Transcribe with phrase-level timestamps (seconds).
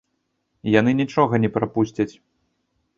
[0.79, 2.11] Яны нічога не прапусцяць.